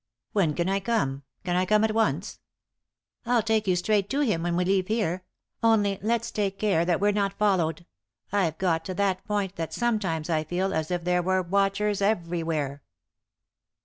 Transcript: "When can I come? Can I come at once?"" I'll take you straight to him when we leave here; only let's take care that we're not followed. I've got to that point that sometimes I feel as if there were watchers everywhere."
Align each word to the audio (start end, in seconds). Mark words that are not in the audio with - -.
"When 0.33 0.55
can 0.55 0.67
I 0.67 0.79
come? 0.79 1.21
Can 1.43 1.55
I 1.55 1.63
come 1.67 1.83
at 1.83 1.93
once?"" 1.93 2.39
I'll 3.27 3.43
take 3.43 3.67
you 3.67 3.75
straight 3.75 4.09
to 4.09 4.21
him 4.21 4.41
when 4.41 4.55
we 4.55 4.65
leave 4.65 4.87
here; 4.87 5.23
only 5.61 5.99
let's 6.01 6.31
take 6.31 6.57
care 6.57 6.83
that 6.85 6.99
we're 6.99 7.11
not 7.11 7.37
followed. 7.37 7.85
I've 8.31 8.57
got 8.57 8.83
to 8.85 8.95
that 8.95 9.23
point 9.25 9.57
that 9.57 9.75
sometimes 9.75 10.27
I 10.27 10.43
feel 10.43 10.73
as 10.73 10.89
if 10.89 11.03
there 11.03 11.21
were 11.21 11.43
watchers 11.43 12.01
everywhere." 12.01 12.81